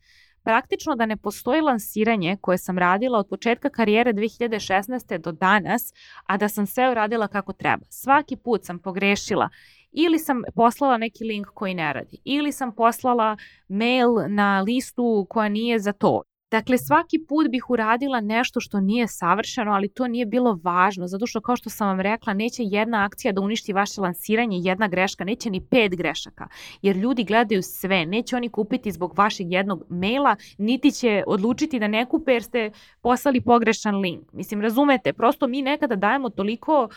Praktično 0.46 0.94
da 0.96 1.06
ne 1.06 1.16
postoji 1.16 1.60
lansiranje 1.60 2.36
koje 2.40 2.58
sam 2.58 2.78
radila 2.78 3.18
od 3.18 3.28
početka 3.28 3.70
karijere 3.70 4.12
2016. 4.12 5.18
do 5.18 5.32
danas, 5.32 5.92
a 6.26 6.36
da 6.36 6.48
sam 6.48 6.66
sve 6.66 6.90
uradila 6.90 7.28
kako 7.28 7.52
treba. 7.52 7.84
Svaki 7.90 8.36
put 8.36 8.64
sam 8.64 8.78
pogrešila 8.78 9.48
ili 9.92 10.18
sam 10.18 10.42
poslala 10.54 10.98
neki 10.98 11.24
link 11.24 11.46
koji 11.54 11.74
ne 11.74 11.92
radi, 11.92 12.18
ili 12.24 12.52
sam 12.52 12.72
poslala 12.72 13.36
mail 13.68 14.08
na 14.28 14.60
listu 14.60 15.26
koja 15.30 15.48
nije 15.48 15.78
za 15.78 15.92
to, 15.92 16.22
Dakle, 16.50 16.78
svaki 16.78 17.18
put 17.28 17.50
bih 17.50 17.70
uradila 17.70 18.20
nešto 18.20 18.60
što 18.60 18.80
nije 18.80 19.08
savršeno, 19.08 19.72
ali 19.72 19.88
to 19.88 20.06
nije 20.06 20.26
bilo 20.26 20.60
važno, 20.62 21.06
zato 21.06 21.26
što 21.26 21.40
kao 21.40 21.56
što 21.56 21.70
sam 21.70 21.88
vam 21.88 22.00
rekla, 22.00 22.34
neće 22.34 22.62
jedna 22.62 23.04
akcija 23.04 23.32
da 23.32 23.40
uništi 23.40 23.72
vaše 23.72 24.00
lansiranje, 24.00 24.58
jedna 24.60 24.88
greška, 24.88 25.24
neće 25.24 25.50
ni 25.50 25.60
pet 25.70 25.96
grešaka, 25.96 26.48
jer 26.82 26.96
ljudi 26.96 27.24
gledaju 27.24 27.62
sve, 27.62 28.06
neće 28.06 28.36
oni 28.36 28.48
kupiti 28.48 28.92
zbog 28.92 29.18
vašeg 29.18 29.52
jednog 29.52 29.84
maila, 29.88 30.36
niti 30.58 30.92
će 30.92 31.24
odlučiti 31.26 31.78
da 31.78 31.88
ne 31.88 32.06
kupe 32.06 32.32
jer 32.32 32.42
ste 32.42 32.70
poslali 33.00 33.40
pogrešan 33.40 33.96
link. 33.96 34.32
Mislim, 34.32 34.60
razumete, 34.60 35.12
prosto 35.12 35.46
mi 35.46 35.62
nekada 35.62 35.96
dajemo 35.96 36.28
toliko 36.28 36.88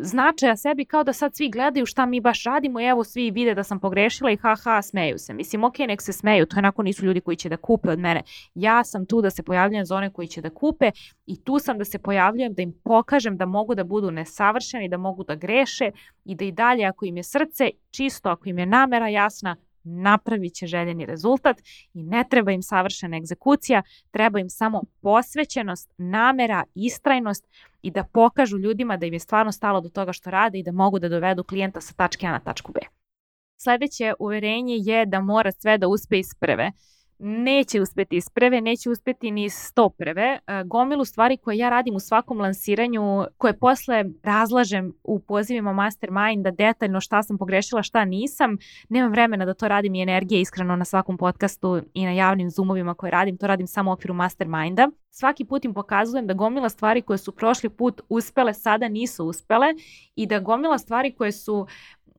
značaja 0.00 0.56
sebi 0.56 0.84
kao 0.84 1.04
da 1.04 1.12
sad 1.12 1.34
svi 1.34 1.50
gledaju 1.50 1.86
šta 1.86 2.06
mi 2.06 2.20
baš 2.20 2.44
radimo 2.44 2.80
i 2.80 2.84
evo 2.84 3.04
svi 3.04 3.30
vide 3.30 3.54
da 3.54 3.64
sam 3.64 3.80
pogrešila 3.80 4.30
i 4.30 4.36
ha 4.36 4.56
ha 4.64 4.82
smeju 4.82 5.18
se. 5.18 5.34
Mislim 5.34 5.64
ok 5.64 5.78
nek 5.78 6.02
se 6.02 6.12
smeju, 6.12 6.46
to 6.46 6.58
onako 6.58 6.82
nisu 6.82 7.04
ljudi 7.04 7.20
koji 7.20 7.36
će 7.36 7.48
da 7.48 7.56
kupe 7.56 7.90
od 7.90 7.98
mene. 7.98 8.22
Ja 8.54 8.84
sam 8.84 9.06
tu 9.06 9.22
da 9.22 9.30
se 9.30 9.42
pojavljam 9.42 9.84
za 9.84 9.96
one 9.96 10.10
koji 10.10 10.28
će 10.28 10.40
da 10.40 10.50
kupe 10.50 10.90
i 11.26 11.44
tu 11.44 11.58
sam 11.58 11.78
da 11.78 11.84
se 11.84 11.98
pojavljujem 11.98 12.54
da 12.54 12.62
im 12.62 12.72
pokažem 12.84 13.36
da 13.36 13.46
mogu 13.46 13.74
da 13.74 13.84
budu 13.84 14.10
nesavršeni, 14.10 14.88
da 14.88 14.96
mogu 14.96 15.24
da 15.24 15.34
greše 15.34 15.90
i 16.24 16.34
da 16.34 16.44
i 16.44 16.52
dalje 16.52 16.84
ako 16.84 17.04
im 17.04 17.16
je 17.16 17.22
srce 17.22 17.70
čisto, 17.90 18.28
ako 18.28 18.48
im 18.48 18.58
je 18.58 18.66
namera 18.66 19.08
jasna, 19.08 19.56
napravit 19.84 20.54
će 20.54 20.66
željeni 20.66 21.06
rezultat 21.06 21.56
i 21.94 22.02
ne 22.02 22.24
treba 22.30 22.52
im 22.52 22.62
savršena 22.62 23.16
egzekucija, 23.16 23.82
treba 24.10 24.40
im 24.40 24.50
samo 24.50 24.82
posvećenost, 25.00 25.92
namera, 25.98 26.64
istrajnost 26.74 27.46
i 27.82 27.90
da 27.90 28.04
pokažu 28.04 28.58
ljudima 28.58 28.96
da 28.96 29.06
im 29.06 29.12
je 29.12 29.20
stvarno 29.20 29.52
stalo 29.52 29.80
do 29.80 29.88
toga 29.88 30.12
što 30.12 30.30
rade 30.30 30.58
i 30.58 30.62
da 30.62 30.72
mogu 30.72 30.98
da 30.98 31.08
dovedu 31.08 31.44
klijenta 31.44 31.80
sa 31.80 31.94
tačke 31.94 32.26
A 32.26 32.30
na 32.30 32.40
tačku 32.40 32.72
B. 32.72 32.80
Sledeće 33.56 34.14
uverenje 34.18 34.74
je 34.80 35.06
da 35.06 35.20
mora 35.20 35.52
sve 35.52 35.78
da 35.78 35.88
uspe 35.88 36.18
iz 36.18 36.34
prve 36.40 36.72
neće 37.24 37.80
uspeti 37.80 38.16
iz 38.16 38.28
prve, 38.30 38.60
neće 38.60 38.90
uspeti 38.90 39.30
ni 39.30 39.44
iz 39.44 39.54
sto 39.54 39.88
prve. 39.88 40.38
Gomilu 40.64 41.04
stvari 41.04 41.36
koje 41.36 41.58
ja 41.58 41.70
radim 41.70 41.96
u 41.96 42.00
svakom 42.00 42.40
lansiranju, 42.40 43.24
koje 43.38 43.58
posle 43.58 44.04
razlažem 44.22 44.92
u 45.04 45.18
pozivima 45.18 45.72
Mastermind, 45.72 46.44
da 46.44 46.50
detaljno 46.50 47.00
šta 47.00 47.22
sam 47.22 47.38
pogrešila, 47.38 47.82
šta 47.82 48.04
nisam. 48.04 48.56
Nemam 48.88 49.10
vremena 49.10 49.44
da 49.44 49.54
to 49.54 49.68
radim 49.68 49.94
i 49.94 50.02
energije 50.02 50.40
iskreno 50.40 50.76
na 50.76 50.84
svakom 50.84 51.18
podcastu 51.18 51.80
i 51.94 52.04
na 52.04 52.12
javnim 52.12 52.50
zoomovima 52.50 52.94
koje 52.94 53.10
radim, 53.10 53.36
to 53.36 53.46
radim 53.46 53.66
samo 53.66 53.90
u 53.90 53.94
okviru 53.94 54.14
Masterminda. 54.14 54.88
Svaki 55.10 55.44
put 55.44 55.64
im 55.64 55.74
pokazujem 55.74 56.26
da 56.26 56.34
gomila 56.34 56.68
stvari 56.68 57.02
koje 57.02 57.18
su 57.18 57.32
prošli 57.32 57.68
put 57.68 58.00
uspele, 58.08 58.54
sada 58.54 58.88
nisu 58.88 59.26
uspele 59.26 59.66
i 60.14 60.26
da 60.26 60.38
gomila 60.38 60.78
stvari 60.78 61.12
koje 61.12 61.32
su 61.32 61.66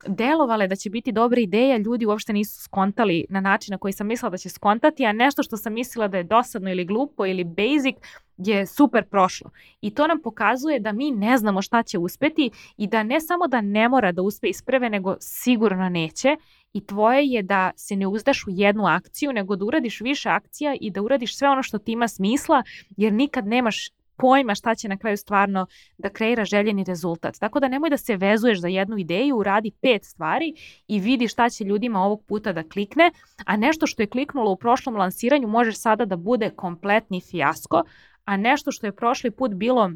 delovale 0.07 0.67
da 0.67 0.75
će 0.75 0.89
biti 0.89 1.12
dobra 1.12 1.41
ideja, 1.41 1.77
ljudi 1.77 2.05
uopšte 2.05 2.33
nisu 2.33 2.62
skontali 2.62 3.25
na 3.29 3.41
način 3.41 3.72
na 3.72 3.77
koji 3.77 3.93
sam 3.93 4.07
mislila 4.07 4.29
da 4.29 4.38
će 4.38 4.50
skontati, 4.50 5.05
a 5.05 5.12
nešto 5.12 5.43
što 5.43 5.57
sam 5.57 5.74
mislila 5.74 6.07
da 6.07 6.17
je 6.17 6.24
dosadno 6.24 6.72
ili 6.72 6.86
glupo 6.86 7.25
ili 7.25 7.43
basic 7.43 7.95
je 8.38 8.65
super 8.65 9.03
prošlo. 9.03 9.50
I 9.81 9.93
to 9.93 10.07
nam 10.07 10.22
pokazuje 10.22 10.79
da 10.79 10.91
mi 10.91 11.12
ne 11.12 11.38
znamo 11.38 11.62
šta 11.62 11.83
će 11.83 11.98
uspeti 11.98 12.51
i 12.77 12.88
da 12.88 13.03
ne 13.03 13.22
samo 13.22 13.48
da 13.48 13.62
ne 13.62 13.89
mora 13.89 14.12
da 14.12 14.22
uspe 14.22 14.48
isprve, 14.48 14.89
nego 14.89 15.15
sigurno 15.19 15.89
neće 15.89 16.36
i 16.74 16.86
tvoje 16.86 17.25
je 17.25 17.43
da 17.43 17.72
se 17.75 17.95
ne 17.95 18.07
uzdaš 18.07 18.48
u 18.48 18.50
jednu 18.50 18.86
akciju, 18.86 19.33
nego 19.33 19.55
da 19.55 19.65
uradiš 19.65 20.01
više 20.01 20.29
akcija 20.29 20.75
i 20.81 20.91
da 20.91 21.01
uradiš 21.01 21.38
sve 21.38 21.50
ono 21.50 21.63
što 21.63 21.77
ti 21.77 21.91
ima 21.91 22.07
smisla, 22.07 22.63
jer 22.98 23.13
nikad 23.13 23.48
nemaš 23.48 23.89
pojma 24.24 24.56
šta 24.56 24.75
će 24.75 24.88
na 24.88 24.98
kraju 24.98 25.18
stvarno 25.18 25.65
da 25.98 26.10
kreira 26.10 26.46
željeni 26.46 26.84
rezultat. 26.84 27.36
Tako 27.39 27.60
da 27.60 27.68
nemoj 27.68 27.89
da 27.89 27.98
se 27.98 28.15
vezuješ 28.18 28.62
za 28.62 28.68
jednu 28.68 28.98
ideju, 28.98 29.38
uradi 29.38 29.72
pet 29.82 30.06
stvari 30.06 30.53
i 30.88 31.00
vidi 31.00 31.27
šta 31.27 31.50
će 31.50 31.63
ljudima 31.63 32.03
ovog 32.03 32.24
puta 32.25 32.53
da 32.53 32.63
klikne, 32.63 33.12
a 33.46 33.58
nešto 33.58 33.88
što 33.88 34.03
je 34.03 34.08
kliknulo 34.08 34.51
u 34.51 34.56
prošlom 34.56 34.96
lansiranju 34.96 35.48
može 35.48 35.72
sada 35.72 36.06
da 36.06 36.15
bude 36.15 36.50
kompletni 36.50 37.22
fijasko, 37.22 37.84
a 38.25 38.38
nešto 38.38 38.72
što 38.72 38.86
je 38.86 38.96
prošli 38.96 39.32
put 39.32 39.53
bilo 39.53 39.92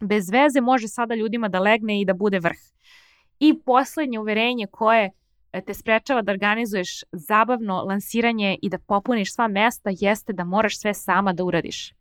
bez 0.00 0.30
veze 0.30 0.60
može 0.60 0.88
sada 0.88 1.14
ljudima 1.14 1.48
da 1.48 1.60
legne 1.60 2.00
i 2.00 2.04
da 2.04 2.14
bude 2.14 2.38
vrh. 2.38 2.62
I 3.38 3.58
poslednje 3.66 4.18
uverenje 4.18 4.66
koje 4.70 5.10
e, 5.52 5.60
te 5.60 5.74
sprečava 5.74 6.22
da 6.22 6.32
organizuješ 6.32 7.04
zabavno 7.12 7.82
lansiranje 7.82 8.58
i 8.62 8.68
da 8.68 8.78
popuniš 8.78 9.34
sva 9.34 9.48
mesta 9.48 9.90
jeste 10.00 10.32
da 10.32 10.44
moraš 10.44 10.78
sve 10.80 10.94
sama 10.94 11.32
da 11.32 11.44
uradiš 11.44 11.92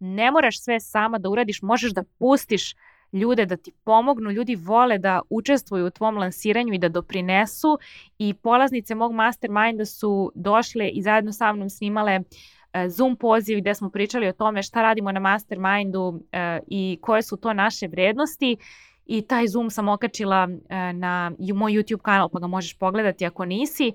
ne 0.00 0.30
moraš 0.30 0.60
sve 0.60 0.80
sama 0.80 1.18
da 1.18 1.28
uradiš, 1.28 1.62
možeš 1.62 1.92
da 1.92 2.04
pustiš 2.18 2.74
ljude 3.12 3.46
da 3.46 3.56
ti 3.56 3.72
pomognu, 3.84 4.30
ljudi 4.30 4.54
vole 4.54 4.98
da 4.98 5.20
učestvuju 5.30 5.86
u 5.86 5.90
tvom 5.90 6.18
lansiranju 6.18 6.74
i 6.74 6.78
da 6.78 6.88
doprinesu 6.88 7.78
i 8.18 8.34
polaznice 8.34 8.94
mog 8.94 9.12
masterminda 9.12 9.84
su 9.84 10.32
došle 10.34 10.88
i 10.88 11.02
zajedno 11.02 11.32
sa 11.32 11.52
mnom 11.52 11.70
snimale 11.70 12.20
e, 12.72 12.88
Zoom 12.88 13.16
poziv 13.16 13.58
gde 13.58 13.74
smo 13.74 13.90
pričali 13.90 14.28
o 14.28 14.32
tome 14.32 14.62
šta 14.62 14.82
radimo 14.82 15.12
na 15.12 15.20
mastermindu 15.20 16.20
e, 16.32 16.60
i 16.66 16.98
koje 17.02 17.22
su 17.22 17.36
to 17.36 17.52
naše 17.52 17.88
vrednosti 17.88 18.56
i 19.06 19.22
taj 19.22 19.46
Zoom 19.46 19.70
sam 19.70 19.88
okačila 19.88 20.48
e, 20.68 20.92
na 20.92 21.32
moj 21.54 21.72
YouTube 21.72 22.02
kanal 22.02 22.28
pa 22.28 22.38
ga 22.38 22.46
možeš 22.46 22.78
pogledati 22.78 23.26
ako 23.26 23.44
nisi. 23.44 23.92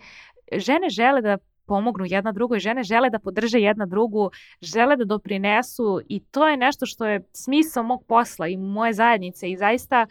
Žene 0.57 0.89
žele 0.89 1.21
da 1.21 1.38
pomognu 1.65 2.05
jedna 2.07 2.31
drugoj, 2.31 2.60
žene 2.60 2.84
žele 2.84 3.10
da 3.10 3.19
podrže 3.19 3.60
jedna 3.60 3.86
drugu, 3.86 4.31
žele 4.62 4.95
da 4.95 5.05
doprinesu 5.05 6.01
i 6.10 6.19
to 6.19 6.48
je 6.48 6.57
nešto 6.57 6.86
što 6.86 7.05
je 7.05 7.24
smisao 7.34 7.84
mog 7.84 8.03
posla 8.07 8.48
i 8.48 8.57
moje 8.57 8.93
zajednice 8.93 9.50
i 9.50 9.57
zaista 9.57 10.05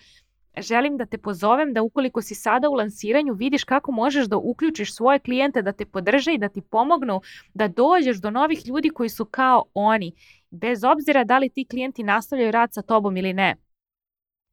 želim 0.56 0.96
da 0.96 1.06
te 1.06 1.18
pozovem 1.18 1.72
da 1.72 1.82
ukoliko 1.82 2.22
si 2.22 2.34
sada 2.34 2.70
u 2.70 2.74
lansiranju 2.74 3.34
vidiš 3.34 3.64
kako 3.64 3.92
možeš 3.92 4.26
da 4.26 4.36
uključiš 4.36 4.94
svoje 4.94 5.18
klijente 5.18 5.62
da 5.62 5.72
te 5.72 5.86
podrže 5.86 6.34
i 6.34 6.38
da 6.38 6.48
ti 6.48 6.60
pomognu 6.60 7.20
da 7.54 7.68
dođeš 7.68 8.16
do 8.16 8.30
novih 8.30 8.66
ljudi 8.66 8.90
koji 8.90 9.08
su 9.08 9.24
kao 9.24 9.64
oni, 9.74 10.12
bez 10.50 10.84
obzira 10.84 11.24
da 11.24 11.38
li 11.38 11.48
ti 11.48 11.66
klijenti 11.70 12.02
nastavljaju 12.02 12.50
rad 12.50 12.74
sa 12.74 12.82
tobom 12.82 13.16
ili 13.16 13.32
ne. 13.32 13.56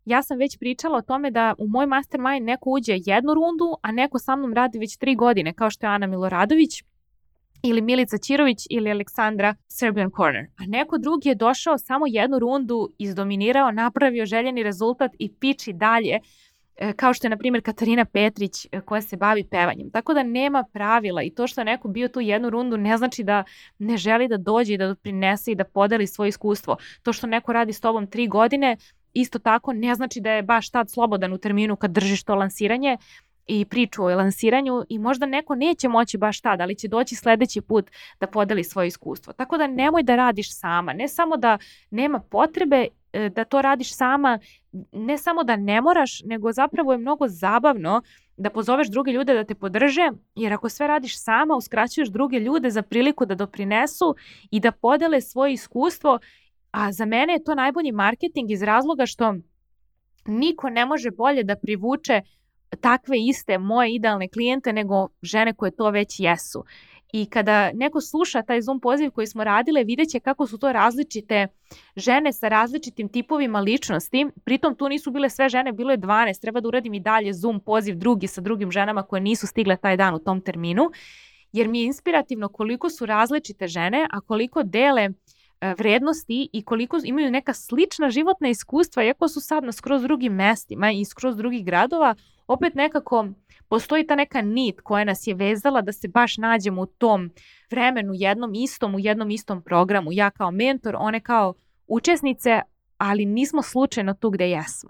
Ja 0.06 0.24
sam 0.24 0.38
već 0.38 0.58
pričala 0.58 0.98
o 0.98 1.02
tome 1.02 1.32
da 1.32 1.56
u 1.58 1.68
moj 1.68 1.86
mastermind 1.86 2.46
neko 2.46 2.70
uđe 2.70 2.94
jednu 3.06 3.34
rundu, 3.34 3.76
a 3.82 3.92
neko 3.92 4.20
sa 4.20 4.36
mnom 4.36 4.54
radi 4.54 4.80
već 4.80 4.98
tri 4.98 5.16
godine, 5.16 5.54
kao 5.54 5.70
što 5.70 5.86
je 5.86 5.92
Ana 5.92 6.08
Miloradović 6.08 6.84
ili 7.64 7.82
Milica 7.82 8.18
Ćirović 8.18 8.68
ili 8.70 8.92
Aleksandra 8.92 9.56
Serbian 9.68 10.12
Corner. 10.18 10.46
A 10.58 10.66
neko 10.68 10.98
drugi 10.98 11.30
je 11.30 11.36
došao 11.36 11.78
samo 11.78 12.06
jednu 12.08 12.40
rundu, 12.40 12.90
izdominirao, 12.98 13.72
napravio 13.72 14.26
željeni 14.26 14.64
rezultat 14.64 15.12
i 15.20 15.34
piči 15.40 15.74
dalje 15.74 16.20
e, 16.76 16.94
kao 16.94 17.14
što 17.14 17.28
je 17.28 17.30
na 17.30 17.38
primjer 17.38 17.64
Katarina 17.64 18.06
Petrić 18.06 18.66
e, 18.72 18.82
koja 18.82 19.02
se 19.02 19.18
bavi 19.18 19.44
pevanjem. 19.52 19.92
Tako 19.92 20.14
da 20.14 20.24
nema 20.24 20.64
pravila 20.74 21.24
i 21.24 21.30
to 21.30 21.48
što 21.48 21.62
je 21.62 21.66
neko 21.66 21.88
bio 21.88 22.08
tu 22.08 22.22
jednu 22.22 22.50
rundu 22.50 22.78
ne 22.78 22.98
znači 22.98 23.24
da 23.24 23.44
ne 23.80 23.98
želi 23.98 24.28
da 24.28 24.38
dođe 24.38 24.74
i 24.74 24.78
da 24.78 24.88
doprinese 24.88 25.52
i 25.52 25.56
da 25.56 25.64
podeli 25.64 26.08
svoje 26.08 26.30
iskustvo. 26.30 26.78
To 27.04 27.14
što 27.14 27.28
neko 27.28 27.54
radi 27.54 27.74
s 27.74 27.82
tobom 27.82 28.08
tri 28.08 28.28
godine 28.28 28.78
isto 29.14 29.40
tako 29.40 29.74
ne 29.74 29.96
znači 29.96 30.22
da 30.22 30.32
je 30.32 30.44
baš 30.44 30.70
tad 30.70 30.90
slobodan 30.90 31.34
u 31.34 31.38
terminu 31.38 31.76
kad 31.76 31.92
držiš 31.92 32.24
to 32.24 32.36
lansiranje 32.36 32.98
i 33.60 33.66
priču 33.66 34.04
o 34.04 34.16
lansiranju 34.16 34.86
i 34.90 35.00
možda 35.00 35.26
neko 35.26 35.56
neće 35.56 35.88
moći 35.88 36.18
baš 36.18 36.42
tad, 36.42 36.62
ali 36.62 36.76
će 36.76 36.88
doći 36.88 37.16
sledeći 37.16 37.62
put 37.62 37.92
da 38.20 38.28
podeli 38.28 38.64
svoje 38.64 38.88
iskustvo. 38.88 39.34
Tako 39.34 39.58
da 39.58 39.68
nemoj 39.68 40.04
da 40.04 40.16
radiš 40.16 40.56
sama, 40.60 40.94
ne 40.94 41.08
samo 41.08 41.38
da 41.38 41.58
nema 41.90 42.20
potrebe 42.20 42.88
e, 43.14 43.30
da 43.30 43.44
to 43.44 43.62
radiš 43.62 43.96
sama, 43.96 44.40
ne 44.92 45.18
samo 45.18 45.44
da 45.44 45.56
ne 45.56 45.82
moraš, 45.82 46.22
nego 46.26 46.52
zapravo 46.52 46.92
je 46.92 46.98
mnogo 46.98 47.28
zabavno 47.28 48.02
da 48.38 48.50
pozoveš 48.50 48.88
druge 48.88 49.12
ljude 49.12 49.34
da 49.34 49.44
te 49.44 49.56
podrže, 49.56 50.10
jer 50.36 50.54
ako 50.54 50.70
sve 50.70 50.88
radiš 50.88 51.24
sama, 51.24 51.56
uskraćuješ 51.56 52.10
druge 52.10 52.40
ljude 52.40 52.70
za 52.70 52.82
priliku 52.82 53.26
da 53.26 53.36
doprinesu 53.36 54.16
i 54.52 54.60
da 54.60 54.72
podele 54.72 55.22
svoje 55.22 55.54
iskustvo, 55.54 56.20
a 56.72 56.92
za 56.92 57.06
mene 57.06 57.34
je 57.34 57.44
to 57.44 57.56
najbolji 57.56 57.92
marketing 57.92 58.52
iz 58.52 58.64
razloga 58.64 59.06
što 59.06 59.36
niko 60.26 60.70
ne 60.70 60.86
može 60.86 61.12
bolje 61.12 61.44
da 61.44 61.56
privuče 61.56 62.22
takve 62.82 63.18
iste 63.20 63.58
moje 63.58 63.96
idealne 63.96 64.28
klijente 64.28 64.74
nego 64.74 65.08
žene 65.22 65.54
koje 65.54 65.72
to 65.72 65.90
već 65.90 66.20
jesu. 66.20 66.64
I 67.14 67.26
kada 67.26 67.72
neko 67.72 68.02
sluša 68.02 68.42
taj 68.42 68.62
Zoom 68.62 68.80
poziv 68.80 69.12
koji 69.12 69.28
smo 69.28 69.44
radile, 69.44 69.84
vidjet 69.84 70.10
će 70.10 70.20
kako 70.20 70.48
su 70.48 70.58
to 70.58 70.72
različite 70.72 71.48
žene 71.96 72.34
sa 72.34 72.48
različitim 72.48 73.10
tipovima 73.10 73.60
ličnosti. 73.60 74.28
Pritom 74.44 74.76
tu 74.76 74.90
nisu 74.90 75.12
bile 75.12 75.30
sve 75.30 75.50
žene, 75.50 75.72
bilo 75.72 75.92
je 75.92 75.98
12. 75.98 76.42
Treba 76.42 76.60
da 76.60 76.68
uradim 76.68 76.94
i 76.94 77.00
dalje 77.00 77.34
Zoom 77.34 77.60
poziv 77.60 77.96
drugi 77.96 78.28
sa 78.28 78.42
drugim 78.42 78.72
ženama 78.72 79.04
koje 79.04 79.22
nisu 79.22 79.48
stigle 79.48 79.78
taj 79.78 79.98
dan 79.98 80.16
u 80.16 80.20
tom 80.20 80.42
terminu. 80.42 80.92
Jer 81.52 81.68
mi 81.68 81.80
je 81.80 81.86
inspirativno 81.86 82.50
koliko 82.50 82.90
su 82.90 83.06
različite 83.06 83.68
žene, 83.68 84.08
a 84.12 84.22
koliko 84.22 84.64
dele 84.64 85.10
E, 85.62 85.74
vrednosti 85.78 86.50
i 86.54 86.62
koliko 86.62 86.98
imaju 87.04 87.32
neka 87.32 87.54
slična 87.54 88.10
životna 88.10 88.50
iskustva, 88.50 89.04
iako 89.04 89.28
su 89.28 89.42
sad 89.42 89.64
na 89.64 89.72
skroz 89.72 90.02
drugim 90.02 90.34
mestima 90.34 90.92
i 90.92 91.06
skroz 91.06 91.38
drugih 91.38 91.66
gradova, 91.66 92.16
opet 92.54 92.76
nekako 92.76 93.28
postoji 93.70 94.08
ta 94.08 94.16
neka 94.16 94.42
nit 94.42 94.82
koja 94.82 95.04
nas 95.04 95.28
je 95.28 95.34
vezala 95.34 95.82
da 95.82 95.92
se 95.92 96.08
baš 96.08 96.38
nađemo 96.38 96.82
u 96.82 96.86
tom 96.86 97.32
vremenu 97.72 98.12
jednom 98.16 98.54
istom, 98.54 98.96
u 98.96 99.00
jednom 99.00 99.30
istom 99.30 99.62
programu. 99.62 100.12
Ja 100.12 100.30
kao 100.30 100.52
mentor, 100.52 100.96
one 101.00 101.20
kao 101.20 101.54
učesnice, 101.88 102.62
ali 102.98 103.26
nismo 103.26 103.62
slučajno 103.62 104.14
tu 104.14 104.30
gde 104.30 104.50
jesmo. 104.50 104.90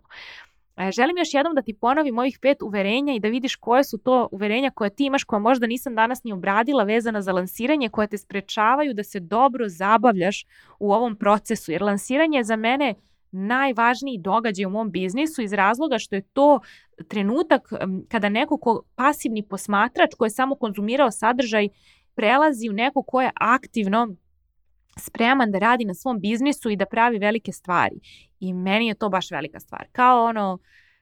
E, 0.77 0.91
želim 0.91 1.17
još 1.17 1.33
jednom 1.33 1.55
da 1.55 1.61
ti 1.61 1.73
ponovim 1.73 2.17
ovih 2.17 2.39
pet 2.41 2.57
uverenja 2.61 3.13
i 3.13 3.19
da 3.19 3.27
vidiš 3.27 3.55
koje 3.55 3.83
su 3.83 3.97
to 3.97 4.29
uverenja 4.31 4.69
koje 4.69 4.89
ti 4.89 5.05
imaš, 5.05 5.23
koje 5.23 5.39
možda 5.39 5.67
nisam 5.67 5.95
danas 5.95 6.23
ni 6.23 6.33
obradila 6.33 6.83
vezana 6.83 7.21
za 7.21 7.31
lansiranje, 7.31 7.89
koje 7.89 8.07
te 8.07 8.17
sprečavaju 8.17 8.93
da 8.93 9.03
se 9.03 9.19
dobro 9.19 9.65
zabavljaš 9.67 10.45
u 10.79 10.93
ovom 10.93 11.15
procesu. 11.15 11.71
Jer 11.71 11.83
lansiranje 11.83 12.37
je 12.37 12.43
za 12.43 12.55
mene 12.55 12.95
najvažniji 13.31 14.17
događaj 14.17 14.65
u 14.65 14.69
mom 14.69 14.91
biznisu 14.91 15.41
iz 15.41 15.53
razloga 15.53 15.99
što 15.99 16.15
je 16.15 16.21
to 16.21 16.59
trenutak 17.03 17.69
kada 18.07 18.29
neko 18.29 18.57
ko 18.57 18.81
pasivni 18.95 19.43
posmatrač 19.43 20.15
koji 20.17 20.27
je 20.27 20.31
samo 20.31 20.55
konzumirao 20.55 21.11
sadržaj 21.11 21.67
prelazi 22.15 22.69
u 22.69 22.73
neko 22.73 23.03
ko 23.03 23.21
je 23.21 23.31
aktivno 23.35 24.15
spreman 24.97 25.51
da 25.51 25.59
radi 25.59 25.85
na 25.85 25.93
svom 25.93 26.19
biznisu 26.19 26.69
i 26.69 26.75
da 26.75 26.85
pravi 26.85 27.19
velike 27.19 27.51
stvari. 27.51 27.99
I 28.39 28.53
meni 28.53 28.87
je 28.87 28.93
to 28.93 29.09
baš 29.09 29.31
velika 29.31 29.59
stvar. 29.59 29.87
Kao 29.91 30.23
ono 30.23 30.59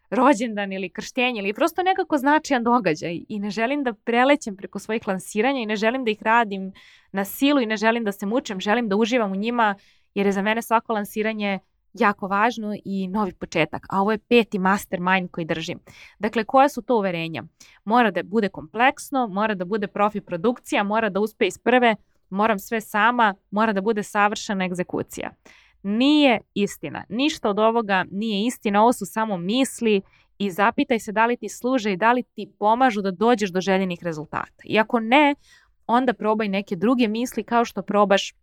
rođendan 0.10 0.74
ili 0.74 0.89
krštenje 0.89 1.39
ili 1.39 1.53
prosto 1.53 1.84
nekako 1.84 2.18
značajan 2.18 2.63
događaj 2.63 3.20
i 3.29 3.39
ne 3.39 3.50
želim 3.50 3.84
da 3.84 3.94
prelećem 3.94 4.56
preko 4.56 4.79
svojih 4.79 5.08
lansiranja 5.08 5.62
i 5.62 5.65
ne 5.65 5.75
želim 5.75 6.06
da 6.06 6.12
ih 6.12 6.24
radim 6.24 6.72
na 7.12 7.25
silu 7.25 7.62
i 7.62 7.65
ne 7.65 7.77
želim 7.77 8.03
da 8.03 8.12
se 8.12 8.25
mučem, 8.25 8.60
želim 8.60 8.89
da 8.89 8.96
uživam 8.96 9.32
u 9.32 9.36
njima 9.36 9.75
jer 10.13 10.25
je 10.25 10.32
za 10.32 10.41
mene 10.41 10.62
svako 10.62 10.94
lansiranje 10.94 11.60
jako 11.93 12.27
važno 12.27 12.75
i 12.86 13.08
novi 13.08 13.34
početak. 13.34 13.86
A 13.89 14.01
ovo 14.01 14.12
je 14.12 14.17
peti 14.17 14.60
mastermind 14.60 15.31
koji 15.31 15.46
držim. 15.46 15.79
Dakle, 16.19 16.43
koja 16.43 16.69
su 16.69 16.81
to 16.81 16.98
uverenja? 16.98 17.43
Mora 17.86 18.12
da 18.12 18.24
bude 18.24 18.50
kompleksno, 18.50 19.27
mora 19.27 19.55
da 19.55 19.65
bude 19.65 19.88
profi 19.88 20.22
produkcija, 20.22 20.84
mora 20.84 21.10
da 21.10 21.19
uspe 21.19 21.48
iz 21.48 21.58
prve, 21.58 21.96
moram 22.29 22.60
sve 22.60 22.81
sama, 22.81 23.36
mora 23.51 23.74
da 23.74 23.81
bude 23.81 24.03
savršena 24.03 24.65
egzekucija. 24.65 25.29
Nije 25.84 26.39
istina. 26.53 27.03
Ništa 27.10 27.50
od 27.50 27.60
ovoga 27.60 28.05
nije 28.12 28.46
istina. 28.46 28.81
Ovo 28.81 28.93
su 28.93 29.05
samo 29.05 29.38
misli 29.38 30.01
i 30.38 30.51
zapitaj 30.51 31.00
se 31.00 31.12
da 31.12 31.25
li 31.25 31.38
ti 31.38 31.50
služe 31.50 31.93
i 31.93 31.98
da 31.98 32.12
li 32.12 32.24
ti 32.24 32.51
pomažu 32.60 33.01
da 33.01 33.12
dođeš 33.12 33.50
do 33.50 33.62
željenih 33.62 34.03
rezultata. 34.03 34.63
I 34.63 34.79
ako 34.79 35.00
ne, 35.00 35.36
onda 35.88 36.13
probaj 36.13 36.48
neke 36.48 36.75
druge 36.75 37.08
misli 37.08 37.43
kao 37.43 37.65
što 37.65 37.81
probaš 37.81 38.34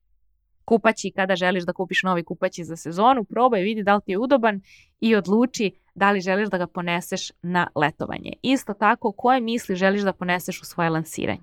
kupaći 0.66 1.12
kada 1.16 1.36
želiš 1.36 1.64
da 1.64 1.72
kupiš 1.72 2.02
novi 2.02 2.24
kupaći 2.24 2.64
za 2.64 2.76
sezonu, 2.76 3.24
probaj, 3.24 3.62
vidi 3.62 3.82
da 3.82 3.94
li 3.94 4.00
ti 4.06 4.12
je 4.12 4.18
udoban 4.18 4.60
i 5.00 5.16
odluči 5.16 5.72
da 5.94 6.10
li 6.10 6.20
želiš 6.20 6.48
da 6.48 6.58
ga 6.58 6.66
poneseš 6.66 7.32
na 7.42 7.68
letovanje. 7.74 8.32
Isto 8.42 8.74
tako, 8.74 9.12
koje 9.12 9.40
misli 9.40 9.76
želiš 9.76 10.02
da 10.02 10.12
poneseš 10.12 10.62
u 10.62 10.64
svoje 10.64 10.90
lansiranje. 10.90 11.40